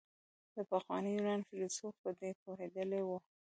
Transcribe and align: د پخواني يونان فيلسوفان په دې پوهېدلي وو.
د 0.55 0.57
پخواني 0.71 1.09
يونان 1.17 1.41
فيلسوفان 1.47 1.97
په 2.01 2.09
دې 2.19 2.31
پوهېدلي 2.41 3.01
وو. 3.03 3.17